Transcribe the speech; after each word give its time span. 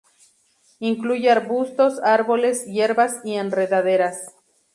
Incluye 0.79 1.29
arbustos, 1.29 1.99
árboles, 2.01 2.65
hierbas 2.65 3.19
y 3.23 3.35
enredaderas. 3.35 4.33